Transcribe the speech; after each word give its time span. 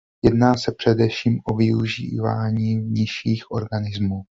Jedná 0.23 0.53
se 0.57 0.71
především 0.77 1.39
o 1.51 1.55
využívání 1.55 2.75
nižších 2.75 3.51
organizmů. 3.51 4.19